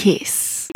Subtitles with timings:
[0.00, 0.70] Kiss.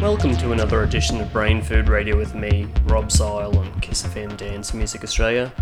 [0.00, 4.36] Welcome to another edition of Brain Food Radio with me, Rob Zile on Kiss FM
[4.36, 5.52] Dance Music Australia.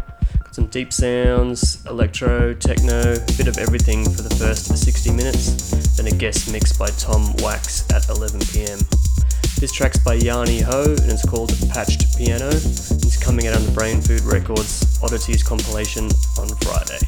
[0.45, 5.97] Got some deep sounds, electro, techno, a bit of everything for the first 60 minutes,
[5.97, 8.79] then a guest mix by Tom Wax at 11 pm.
[9.59, 12.49] This track's by Jani Ho and it's called Patched Piano.
[12.51, 16.99] It's coming out on the Brain Food Records Oddities compilation on Friday.